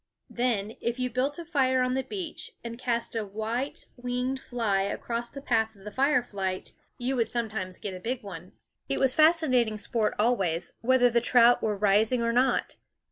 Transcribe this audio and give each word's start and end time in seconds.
Then, 0.31 0.77
if 0.81 0.97
you 0.97 1.11
built 1.11 1.37
a 1.37 1.45
fire 1.45 1.83
on 1.83 1.93
the 1.93 2.01
beach 2.01 2.53
and 2.63 2.79
cast 2.79 3.15
a 3.15 3.23
white 3.23 3.85
winged 3.97 4.39
fly 4.39 4.81
across 4.81 5.29
the 5.29 5.43
path 5.43 5.75
of 5.75 5.83
the 5.83 5.91
firelight, 5.91 6.71
you 6.97 7.15
would 7.15 7.27
sometimes 7.27 7.77
get 7.77 7.93
a 7.93 7.99
big 7.99 8.23
one. 8.23 8.53
It 8.89 8.99
was 8.99 9.13
fascinating 9.13 9.77
sport 9.77 10.15
always, 10.17 10.73
whether 10.81 11.11
the 11.11 11.21
trout 11.21 11.61
were 11.61 11.77
rising 11.77 12.23
or 12.23 12.33
not. 12.33 12.77